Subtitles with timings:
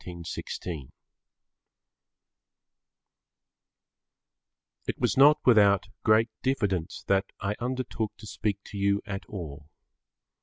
[0.03, 0.89] [Pg 11] SWADESHI
[4.87, 9.69] It was not without great diffidence that I undertook to speak to you at all.